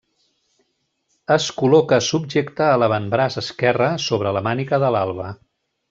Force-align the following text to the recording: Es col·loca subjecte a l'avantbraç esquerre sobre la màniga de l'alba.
Es 1.35 1.49
col·loca 1.59 1.99
subjecte 2.07 2.65
a 2.69 2.81
l'avantbraç 2.85 3.39
esquerre 3.45 3.91
sobre 4.09 4.33
la 4.39 4.47
màniga 4.51 4.85
de 4.87 4.95
l'alba. 4.97 5.33